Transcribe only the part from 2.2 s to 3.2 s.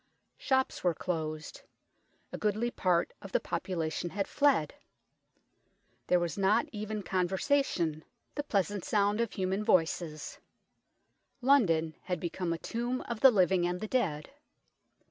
A goodly part